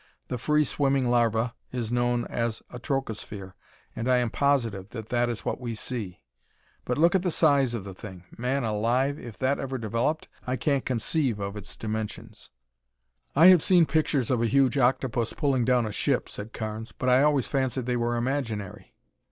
The 0.29 0.39
free 0.39 0.63
swimming 0.63 1.07
larva 1.11 1.53
is 1.71 1.91
known 1.91 2.25
as 2.25 2.63
a 2.71 2.79
trochosphere, 2.79 3.53
and 3.95 4.09
I 4.09 4.17
am 4.17 4.31
positive 4.31 4.89
that 4.89 5.09
that 5.09 5.29
is 5.29 5.45
what 5.45 5.61
we 5.61 5.75
see; 5.75 6.23
but 6.85 6.97
look 6.97 7.13
at 7.13 7.21
the 7.21 7.29
size 7.29 7.75
of 7.75 7.83
the 7.83 7.93
thing! 7.93 8.23
Man 8.35 8.63
alive, 8.63 9.19
if 9.19 9.37
that 9.37 9.59
ever 9.59 9.77
developed, 9.77 10.27
I 10.47 10.55
can't 10.55 10.85
conceive 10.85 11.39
of 11.39 11.55
its 11.55 11.77
dimensions!" 11.77 12.49
"I 13.35 13.45
have 13.49 13.61
seen 13.61 13.85
pictures 13.85 14.31
of 14.31 14.41
a 14.41 14.47
huge 14.47 14.75
octopus 14.75 15.33
pulling 15.33 15.65
down 15.65 15.85
a 15.85 15.91
ship," 15.91 16.29
said 16.29 16.51
Carnes, 16.51 16.91
"but 16.91 17.07
I 17.07 17.21
always 17.21 17.45
fancied 17.45 17.85
they 17.85 17.95
were 17.95 18.15
imaginary." 18.17 18.95